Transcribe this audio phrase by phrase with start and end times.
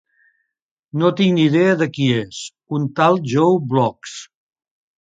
[1.01, 2.41] No tinc ni idea de qui és:
[2.81, 4.19] un tal Joe Bloggs